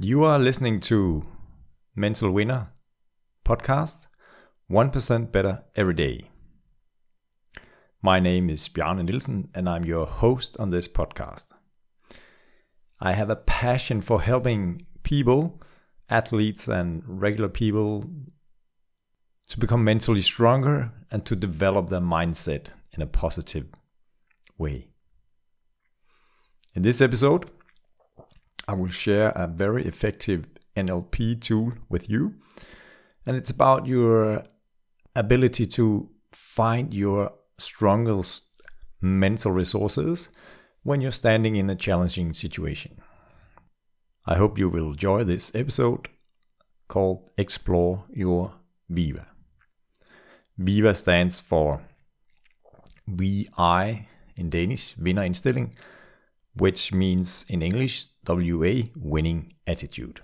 You 0.00 0.22
are 0.22 0.38
listening 0.38 0.78
to 0.82 1.24
Mental 1.96 2.30
Winner 2.30 2.68
podcast 3.44 4.06
1% 4.70 5.32
better 5.32 5.64
every 5.74 5.94
day. 5.94 6.30
My 8.00 8.20
name 8.20 8.48
is 8.48 8.68
Bjarne 8.68 9.04
Nielsen 9.04 9.48
and 9.56 9.68
I'm 9.68 9.84
your 9.84 10.06
host 10.06 10.56
on 10.60 10.70
this 10.70 10.86
podcast. 10.86 11.46
I 13.00 13.14
have 13.14 13.28
a 13.28 13.34
passion 13.34 14.00
for 14.00 14.22
helping 14.22 14.86
people, 15.02 15.60
athletes 16.08 16.68
and 16.68 17.02
regular 17.04 17.48
people 17.48 18.04
to 19.48 19.58
become 19.58 19.82
mentally 19.82 20.22
stronger 20.22 20.92
and 21.10 21.24
to 21.26 21.34
develop 21.34 21.88
their 21.88 21.98
mindset 21.98 22.68
in 22.92 23.02
a 23.02 23.06
positive 23.08 23.66
way. 24.56 24.90
In 26.76 26.82
this 26.82 27.00
episode, 27.00 27.50
I 28.68 28.74
will 28.74 28.90
share 28.90 29.30
a 29.30 29.46
very 29.46 29.86
effective 29.86 30.46
NLP 30.76 31.40
tool 31.40 31.72
with 31.88 32.10
you. 32.10 32.34
And 33.26 33.34
it's 33.34 33.50
about 33.50 33.86
your 33.86 34.44
ability 35.16 35.66
to 35.66 36.10
find 36.32 36.92
your 36.92 37.32
strongest 37.56 38.44
mental 39.00 39.52
resources 39.52 40.28
when 40.82 41.00
you're 41.00 41.10
standing 41.10 41.56
in 41.56 41.70
a 41.70 41.74
challenging 41.74 42.34
situation. 42.34 43.00
I 44.26 44.36
hope 44.36 44.58
you 44.58 44.68
will 44.68 44.90
enjoy 44.90 45.24
this 45.24 45.50
episode 45.54 46.08
called 46.88 47.30
Explore 47.38 48.04
Your 48.12 48.52
Viva. 48.90 49.28
Viva 50.58 50.94
stands 50.94 51.40
for 51.40 51.82
VI 53.06 54.08
in 54.36 54.50
Danish, 54.50 54.94
vinderindstilling, 54.96 55.72
which 56.58 56.92
means 56.92 57.44
in 57.48 57.62
English 57.62 58.06
WA 58.26 58.82
winning 58.96 59.54
attitude. 59.66 60.20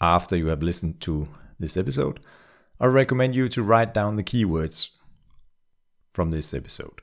After 0.00 0.36
you 0.36 0.48
have 0.48 0.62
listened 0.62 1.00
to 1.02 1.28
this 1.58 1.76
episode, 1.76 2.20
I 2.80 2.86
recommend 2.86 3.34
you 3.34 3.48
to 3.48 3.62
write 3.62 3.94
down 3.94 4.16
the 4.16 4.24
keywords 4.24 4.90
from 6.12 6.30
this 6.30 6.52
episode. 6.52 7.00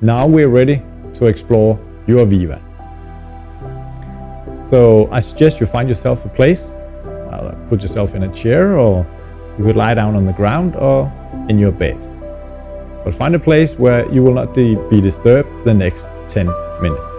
Now 0.00 0.26
we're 0.26 0.48
ready 0.48 0.82
to 1.14 1.26
explore 1.26 1.78
your 2.08 2.26
Viva. 2.26 2.60
So 4.64 5.08
I 5.12 5.20
suggest 5.20 5.60
you 5.60 5.66
find 5.66 5.88
yourself 5.88 6.24
a 6.24 6.28
place, 6.28 6.72
put 7.72 7.80
yourself 7.80 8.14
in 8.14 8.24
a 8.24 8.34
chair 8.34 8.76
or 8.76 9.06
you 9.56 9.64
could 9.64 9.76
lie 9.76 9.94
down 9.94 10.14
on 10.14 10.24
the 10.24 10.32
ground 10.34 10.76
or 10.76 11.10
in 11.48 11.58
your 11.58 11.72
bed. 11.72 11.96
But 13.02 13.14
find 13.14 13.34
a 13.34 13.38
place 13.38 13.78
where 13.78 14.06
you 14.12 14.22
will 14.22 14.34
not 14.34 14.54
be 14.54 15.00
disturbed 15.00 15.64
the 15.64 15.72
next 15.72 16.06
10 16.28 16.48
minutes. 16.82 17.14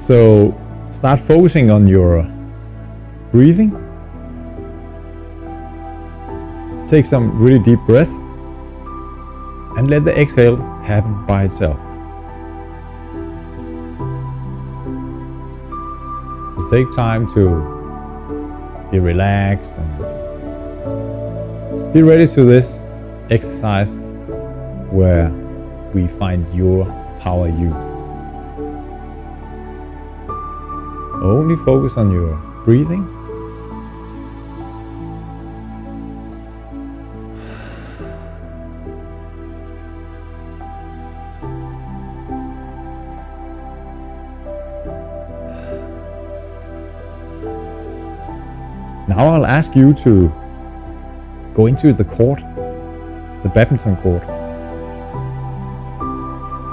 So 0.00 0.56
start 0.92 1.18
focusing 1.18 1.72
on 1.72 1.88
your 1.88 2.22
breathing. 3.32 3.72
Take 6.86 7.04
some 7.04 7.36
really 7.36 7.58
deep 7.58 7.80
breaths 7.80 8.26
and 9.76 9.90
let 9.90 10.04
the 10.04 10.16
exhale 10.16 10.56
happen 10.84 11.26
by 11.26 11.44
itself. 11.46 11.80
Take 16.72 16.90
time 16.90 17.26
to 17.26 17.50
be 18.90 18.98
relaxed 18.98 19.76
and 19.76 19.98
be 21.92 22.00
ready 22.00 22.26
to 22.26 22.44
this 22.44 22.80
exercise 23.28 24.00
where 24.90 25.28
we 25.92 26.08
find 26.08 26.50
your 26.56 26.86
power 27.20 27.46
you. 27.46 27.74
Only 31.22 31.56
focus 31.56 31.98
on 31.98 32.10
your 32.10 32.36
breathing 32.64 33.21
I'll 49.28 49.46
ask 49.46 49.76
you 49.76 49.92
to 49.94 50.32
go 51.54 51.66
into 51.66 51.92
the 51.92 52.04
court, 52.04 52.40
the 53.42 53.50
badminton 53.54 53.96
court, 53.96 54.22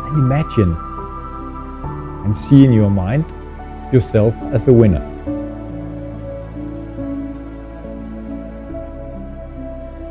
and 0.05 0.17
imagine 0.17 0.75
and 2.23 2.35
see 2.35 2.63
in 2.63 2.71
your 2.71 2.89
mind 2.89 3.25
yourself 3.91 4.35
as 4.53 4.67
a 4.67 4.73
winner. 4.73 5.05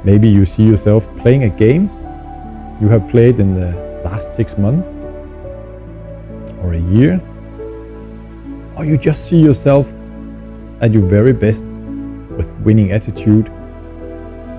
Maybe 0.05 0.29
you 0.29 0.45
see 0.45 0.65
yourself 0.65 1.09
playing 1.19 1.45
a 1.45 1.49
game 1.49 1.91
you 2.81 2.89
have 2.89 3.09
played 3.09 3.41
in 3.41 3.55
the 3.55 3.73
last 4.05 4.37
six 4.37 4.57
months 4.57 5.01
or 6.61 6.75
a 6.75 6.79
year, 6.79 7.21
or 8.77 8.85
you 8.85 8.97
just 8.97 9.29
see 9.29 9.43
yourself 9.43 9.93
at 10.81 10.95
your 10.95 11.03
very 11.03 11.33
best 11.33 11.65
with 12.39 12.51
winning 12.61 12.93
attitude, 12.93 13.49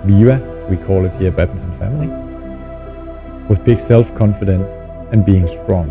Viva, 0.03 0.37
we 0.69 0.75
call 0.75 1.05
it 1.05 1.15
here 1.15 1.31
Badminton 1.31 1.73
Family, 1.79 2.07
with 3.47 3.63
big 3.63 3.79
self 3.79 4.13
confidence 4.13 4.73
and 5.13 5.25
being 5.25 5.47
strong. 5.47 5.87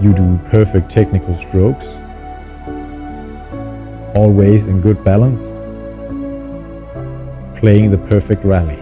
You 0.00 0.14
do 0.14 0.38
perfect 0.48 0.88
technical 0.88 1.34
strokes, 1.34 1.98
always 4.14 4.68
in 4.68 4.80
good 4.80 5.02
balance, 5.02 5.54
playing 7.58 7.90
the 7.90 7.98
perfect 8.06 8.44
rally. 8.44 8.76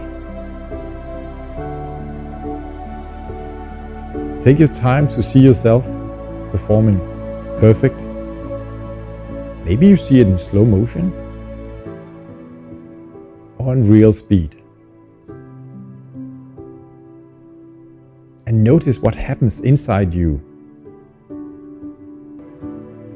Take 4.39 4.59
your 4.59 4.67
time 4.67 5.07
to 5.07 5.23
see 5.23 5.39
yourself 5.39 5.85
performing 6.51 7.14
perfect. 7.59 7.99
Maybe 9.65 9.87
you 9.87 9.97
see 9.97 10.19
it 10.19 10.27
in 10.27 10.37
slow 10.37 10.65
motion 10.65 11.11
or 13.57 13.73
in 13.73 13.89
real 13.89 14.13
speed. 14.13 14.61
And 18.47 18.63
notice 18.63 18.99
what 18.99 19.15
happens 19.15 19.61
inside 19.61 20.13
you. 20.13 20.33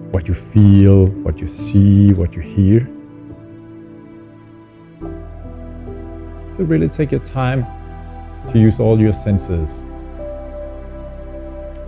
What 0.09 0.27
you 0.27 0.33
feel, 0.33 1.05
what 1.07 1.39
you 1.39 1.45
see, 1.45 2.13
what 2.13 2.35
you 2.35 2.41
hear. 2.41 2.89
So, 6.49 6.65
really 6.65 6.89
take 6.89 7.11
your 7.11 7.19
time 7.19 7.63
to 8.51 8.57
use 8.57 8.79
all 8.79 8.99
your 8.99 9.13
senses. 9.13 9.83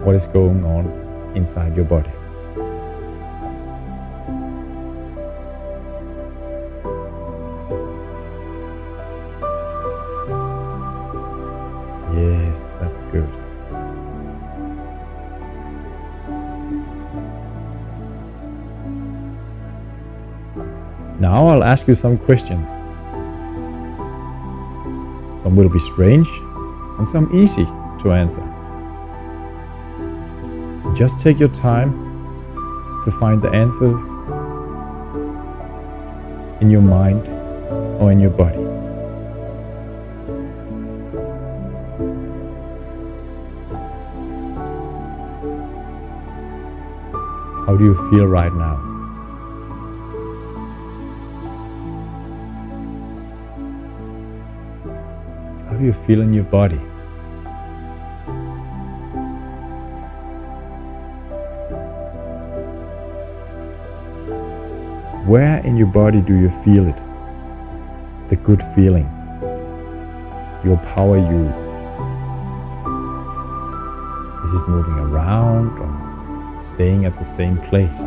What 0.01 0.15
is 0.15 0.25
going 0.25 0.63
on 0.63 1.33
inside 1.35 1.75
your 1.75 1.85
body? 1.85 2.11
Now 21.21 21.45
I'll 21.49 21.63
ask 21.63 21.87
you 21.87 21.93
some 21.93 22.17
questions. 22.17 22.71
Some 25.39 25.55
will 25.55 25.69
be 25.69 25.77
strange 25.77 26.27
and 26.97 27.07
some 27.07 27.29
easy 27.31 27.63
to 28.01 28.11
answer. 28.11 28.41
Just 30.95 31.21
take 31.21 31.39
your 31.39 31.49
time 31.49 31.91
to 33.05 33.11
find 33.11 33.39
the 33.39 33.51
answers 33.51 34.01
in 36.59 36.71
your 36.71 36.81
mind 36.81 37.27
or 38.01 38.11
in 38.11 38.19
your 38.19 38.31
body. 38.31 38.63
How 47.67 47.77
do 47.77 47.85
you 47.85 47.93
feel 48.09 48.25
right 48.25 48.51
now? 48.51 48.90
How 55.71 55.77
do 55.77 55.85
you 55.85 55.93
feel 55.93 56.19
in 56.19 56.33
your 56.33 56.43
body? 56.43 56.75
Where 65.25 65.65
in 65.65 65.77
your 65.77 65.87
body 65.87 66.19
do 66.19 66.35
you 66.35 66.49
feel 66.49 66.89
it? 66.89 66.97
The 68.27 68.35
good 68.35 68.61
feeling, 68.75 69.05
your 70.65 70.75
power 70.93 71.15
you. 71.15 71.47
Is 74.43 74.53
it 74.53 74.67
moving 74.67 74.95
around 74.95 75.79
or 75.79 76.61
staying 76.61 77.05
at 77.05 77.17
the 77.17 77.23
same 77.23 77.57
place? 77.59 78.01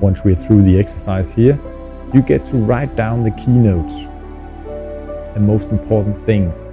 Once 0.00 0.22
we're 0.22 0.36
through 0.36 0.62
the 0.62 0.78
exercise 0.78 1.32
here, 1.32 1.58
you 2.14 2.22
get 2.22 2.44
to 2.44 2.56
write 2.56 2.94
down 2.94 3.24
the 3.24 3.32
keynotes, 3.32 4.04
the 5.34 5.40
most 5.40 5.70
important 5.70 6.24
things 6.24 6.68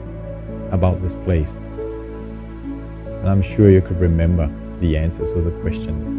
about 0.72 1.02
this 1.02 1.16
place. 1.16 1.58
And 1.58 3.28
I'm 3.28 3.42
sure 3.42 3.72
you 3.72 3.82
could 3.82 4.00
remember 4.00 4.52
the 4.82 4.96
answers 4.96 5.34
to 5.34 5.42
the 5.42 5.50
questions 5.62 6.10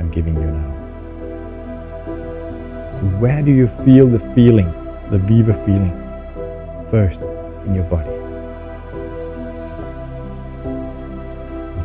I'm 0.00 0.10
giving 0.10 0.34
you 0.34 0.50
now. 0.50 0.72
So, 2.90 3.06
where 3.20 3.44
do 3.44 3.52
you 3.52 3.68
feel 3.68 4.08
the 4.08 4.18
feeling, 4.34 4.72
the 5.10 5.20
Viva 5.20 5.54
feeling, 5.54 5.92
first 6.90 7.22
in 7.64 7.76
your 7.76 7.84
body? 7.84 8.10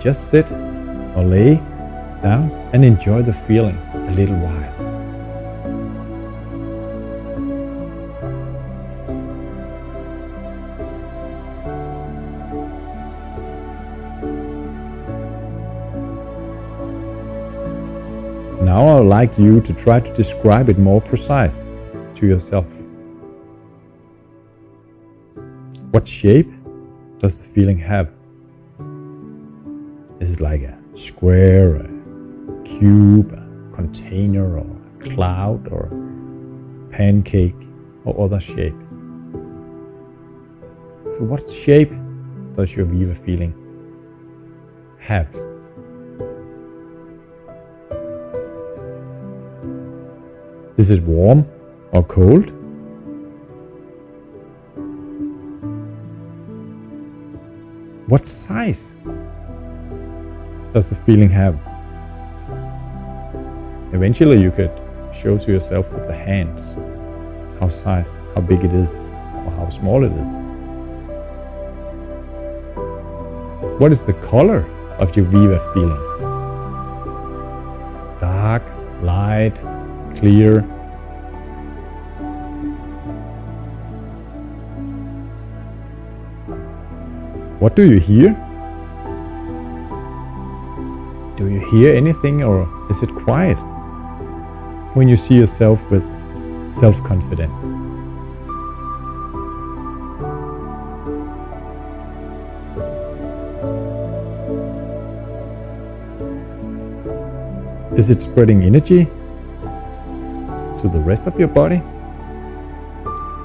Just 0.02 0.30
sit 0.32 0.52
or 0.52 1.24
lay 1.24 1.58
down 2.24 2.50
and 2.74 2.84
enjoy 2.84 3.22
the 3.22 3.34
feeling 3.34 3.78
a 3.94 4.12
little 4.12 4.38
while. 4.38 4.77
Like 19.08 19.38
you 19.40 19.62
to 19.62 19.74
try 19.74 20.00
to 20.00 20.14
describe 20.14 20.70
it 20.70 20.78
more 20.78 21.02
precise 21.02 21.66
to 22.16 22.28
yourself. 22.28 22.66
What 25.92 26.08
shape 26.08 26.52
does 27.20 27.40
the 27.40 27.48
feeling 27.48 27.78
have? 27.78 28.12
Is 30.20 30.32
it 30.34 30.42
like 30.42 30.62
a 30.62 30.78
square, 30.94 31.76
a 31.78 32.64
cube, 32.66 33.32
a 33.32 33.76
container, 33.76 34.58
or 34.58 34.68
a 35.00 35.16
cloud, 35.16 35.68
or 35.72 35.86
a 35.86 36.92
pancake, 36.92 37.56
or 38.04 38.20
other 38.26 38.40
shape? 38.40 38.76
So, 41.08 41.24
what 41.24 41.48
shape 41.48 41.94
does 42.54 42.76
your 42.76 42.86
Viva 42.86 43.16
feeling 43.16 43.54
have? 45.00 45.47
Is 50.78 50.92
it 50.92 51.02
warm 51.02 51.44
or 51.92 52.04
cold? 52.04 52.52
What 58.10 58.26
size 58.26 58.96
does 60.74 60.90
the 60.90 60.96
feeling 60.96 61.30
have? 61.30 61.56
Eventually, 63.92 64.40
you 64.40 64.52
could 64.52 64.72
show 65.12 65.40
to 65.40 65.52
yourself 65.52 65.92
with 65.92 66.06
the 66.06 66.16
hands 66.16 66.76
how 67.60 67.70
size, 67.70 68.22
how 68.36 68.42
big 68.42 68.64
it 68.64 68.72
is, 68.72 68.98
or 69.46 69.52
how 69.58 69.70
small 69.70 70.04
it 70.04 70.12
is. 70.12 70.32
What 73.80 73.92
is 73.92 74.06
the 74.06 74.14
color 74.14 74.64
of 75.00 75.16
your 75.16 75.26
Viva 75.26 75.60
feeling? 75.74 76.07
Clear. 80.20 80.62
What 87.60 87.76
do 87.76 87.92
you 87.92 88.00
hear? 88.00 88.34
Do 91.38 91.48
you 91.50 91.60
hear 91.70 91.94
anything 91.94 92.44
or 92.44 92.68
is 92.90 93.04
it 93.04 93.14
quiet 93.14 93.58
when 94.96 95.08
you 95.08 95.16
see 95.16 95.36
yourself 95.36 95.90
with 95.92 96.04
self 96.70 97.04
confidence? 97.04 97.64
Is 107.98 108.12
it 108.12 108.22
spreading 108.22 108.62
energy 108.64 109.10
to 110.80 110.88
the 110.88 111.02
rest 111.02 111.28
of 111.28 111.40
your 111.40 111.48
body? 111.48 111.82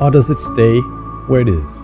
Or 0.00 0.10
does 0.10 0.30
it 0.30 0.38
stay 0.38 0.80
where 1.28 1.40
it 1.40 1.48
is? 1.48 1.82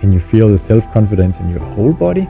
Can 0.00 0.12
you 0.12 0.20
feel 0.20 0.48
the 0.48 0.58
self 0.58 0.90
confidence 0.92 1.40
in 1.40 1.50
your 1.50 1.60
whole 1.60 1.92
body? 1.92 2.28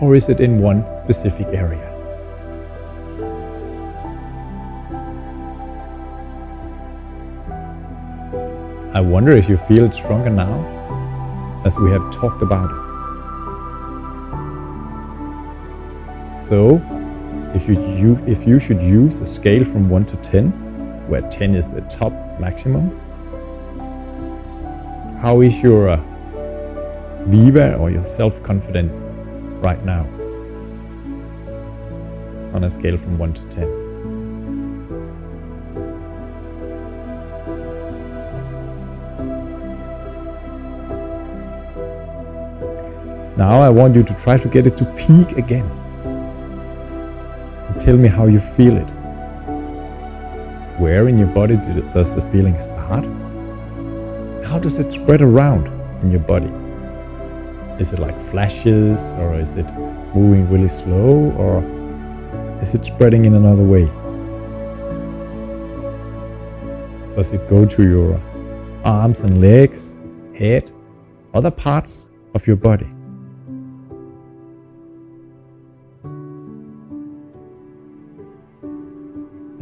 Or 0.00 0.14
is 0.14 0.28
it 0.28 0.40
in 0.40 0.60
one 0.60 0.84
specific 1.00 1.46
area? 1.48 1.92
I 8.94 9.00
wonder 9.00 9.32
if 9.32 9.48
you 9.48 9.56
feel 9.56 9.84
it 9.84 9.94
stronger 9.94 10.30
now, 10.30 11.62
as 11.64 11.76
we 11.78 11.90
have 11.90 12.10
talked 12.10 12.42
about 12.42 12.70
it. 12.70 12.85
So, 16.48 16.80
if 17.56 17.68
you, 17.68 18.22
if 18.24 18.46
you 18.46 18.60
should 18.60 18.80
use 18.80 19.18
a 19.18 19.26
scale 19.26 19.64
from 19.64 19.88
1 19.88 20.06
to 20.06 20.16
10, 20.18 20.52
where 21.08 21.22
10 21.22 21.56
is 21.56 21.72
the 21.72 21.80
top 21.80 22.12
maximum, 22.38 22.96
how 25.20 25.40
is 25.40 25.60
your 25.60 25.88
uh, 25.88 26.00
Viva 27.26 27.74
or 27.74 27.90
your 27.90 28.04
self 28.04 28.40
confidence 28.44 28.94
right 29.60 29.84
now 29.84 30.06
on 32.54 32.62
a 32.62 32.70
scale 32.70 32.96
from 32.96 33.18
1 33.18 33.34
to 33.34 33.42
10? 33.48 33.86
Now 43.36 43.60
I 43.60 43.68
want 43.68 43.96
you 43.96 44.04
to 44.04 44.14
try 44.14 44.36
to 44.36 44.46
get 44.46 44.68
it 44.68 44.76
to 44.76 44.84
peak 44.94 45.38
again. 45.38 45.75
Tell 47.78 47.96
me 47.96 48.08
how 48.08 48.26
you 48.26 48.38
feel 48.38 48.76
it. 48.78 48.88
Where 50.78 51.08
in 51.08 51.18
your 51.18 51.28
body 51.28 51.56
does 51.92 52.14
the 52.14 52.22
feeling 52.22 52.56
start? 52.58 53.04
How 54.44 54.58
does 54.58 54.78
it 54.78 54.90
spread 54.90 55.20
around 55.20 55.66
in 56.02 56.10
your 56.10 56.20
body? 56.20 56.50
Is 57.78 57.92
it 57.92 57.98
like 57.98 58.18
flashes 58.30 59.12
or 59.18 59.38
is 59.38 59.54
it 59.54 59.66
moving 60.14 60.48
really 60.48 60.68
slow 60.68 61.30
or 61.32 61.62
is 62.62 62.74
it 62.74 62.86
spreading 62.86 63.26
in 63.26 63.34
another 63.34 63.64
way? 63.64 63.84
Does 67.14 67.32
it 67.34 67.46
go 67.46 67.66
to 67.66 67.82
your 67.82 68.18
arms 68.84 69.20
and 69.20 69.42
legs, 69.42 70.00
head, 70.34 70.70
other 71.34 71.50
parts 71.50 72.06
of 72.34 72.46
your 72.46 72.56
body? 72.56 72.88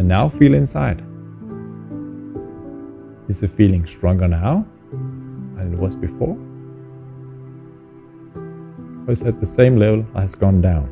And 0.05 0.11
now 0.11 0.29
feel 0.29 0.53
inside. 0.53 1.03
Is 3.27 3.41
the 3.41 3.49
feeling 3.49 3.87
stronger 3.87 4.29
now 4.29 4.67
than 5.55 5.73
it 5.73 5.79
was 5.79 5.97
before? 5.97 6.37
Or 9.07 9.13
is 9.13 9.23
at 9.23 9.39
the 9.39 9.47
same 9.47 9.79
level 9.79 10.05
has 10.15 10.35
gone 10.35 10.61
down? 10.61 10.91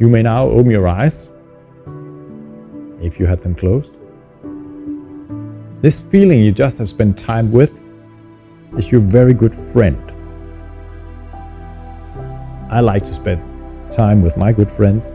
You 0.00 0.08
may 0.08 0.22
now 0.22 0.46
open 0.46 0.70
your 0.70 0.88
eyes 0.88 1.28
if 3.02 3.20
you 3.20 3.26
had 3.26 3.40
them 3.40 3.54
closed. 3.54 3.98
This 5.82 6.00
feeling 6.00 6.42
you 6.42 6.52
just 6.52 6.78
have 6.78 6.88
spent 6.88 7.18
time 7.18 7.52
with 7.52 7.83
is 8.76 8.90
your 8.90 9.00
very 9.00 9.34
good 9.34 9.54
friend. 9.54 10.00
I 12.70 12.80
like 12.80 13.04
to 13.04 13.14
spend 13.14 13.40
time 13.90 14.20
with 14.20 14.36
my 14.36 14.52
good 14.52 14.70
friends. 14.70 15.14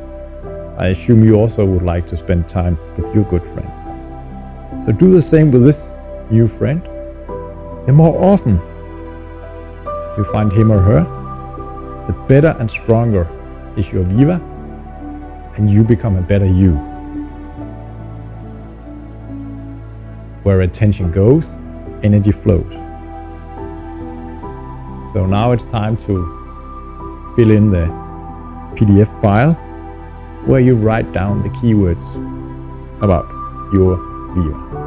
I 0.77 0.87
assume 0.87 1.25
you 1.25 1.35
also 1.35 1.65
would 1.65 1.83
like 1.83 2.07
to 2.07 2.15
spend 2.15 2.47
time 2.47 2.79
with 2.95 3.13
your 3.13 3.25
good 3.25 3.45
friends. 3.45 3.83
So 4.85 4.93
do 4.93 5.09
the 5.11 5.21
same 5.21 5.51
with 5.51 5.63
this 5.65 5.89
new 6.31 6.47
friend. 6.47 6.81
The 7.85 7.91
more 7.93 8.17
often 8.23 8.61
you 10.17 10.23
find 10.31 10.53
him 10.53 10.71
or 10.71 10.79
her, 10.79 11.03
the 12.07 12.13
better 12.29 12.55
and 12.59 12.71
stronger 12.71 13.27
is 13.75 13.91
your 13.91 14.03
Viva 14.03 14.41
and 15.57 15.69
you 15.69 15.83
become 15.83 16.15
a 16.15 16.21
better 16.21 16.47
you. 16.47 16.75
Where 20.43 20.61
attention 20.61 21.11
goes, 21.11 21.55
energy 22.03 22.31
flows. 22.31 22.88
So 25.13 25.25
now 25.25 25.51
it's 25.53 25.69
time 25.71 25.97
to 25.97 27.33
fill 27.35 27.49
in 27.49 27.71
the 27.71 27.87
PDF 28.75 29.09
file 29.21 29.53
where 30.45 30.59
you 30.59 30.75
write 30.75 31.11
down 31.13 31.41
the 31.41 31.49
keywords 31.49 32.15
about 33.01 33.27
your 33.73 33.97
Viva. 34.35 34.78